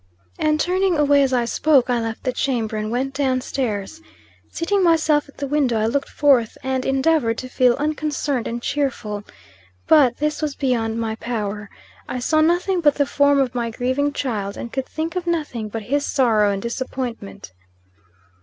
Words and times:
And 0.39 0.59
turning 0.59 0.97
away 0.97 1.21
as 1.21 1.31
I 1.31 1.45
spoke, 1.45 1.87
I 1.87 1.99
left 2.01 2.23
the 2.23 2.33
chamber, 2.33 2.75
and 2.75 2.89
went 2.89 3.13
down 3.13 3.39
stairs. 3.39 4.01
Seating 4.51 4.83
myself 4.83 5.29
at 5.29 5.37
the 5.37 5.45
window, 5.45 5.79
I 5.79 5.85
looked 5.85 6.09
forth 6.09 6.57
and 6.63 6.87
endeavored 6.87 7.37
to 7.37 7.47
feel 7.47 7.75
unconcerned 7.75 8.47
and 8.47 8.63
cheerful. 8.63 9.23
But, 9.85 10.17
this 10.17 10.41
was 10.41 10.55
beyond 10.55 10.99
my 10.99 11.13
power. 11.17 11.69
I 12.09 12.17
saw 12.17 12.41
nothing 12.41 12.81
but 12.81 12.95
the 12.95 13.05
form 13.05 13.39
of 13.39 13.53
my 13.53 13.69
grieving 13.69 14.11
child, 14.11 14.57
and 14.57 14.73
could 14.73 14.87
think 14.87 15.15
of 15.15 15.27
nothing 15.27 15.69
but 15.69 15.83
his 15.83 16.03
sorrow 16.03 16.49
and 16.49 16.63
disappointment. 16.63 17.51